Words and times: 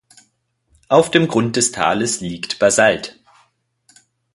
Auf 0.87 1.11
dem 1.11 1.27
Grund 1.27 1.57
des 1.57 1.71
Tales 1.71 2.21
liegt 2.21 2.57
Basalt. 2.57 3.19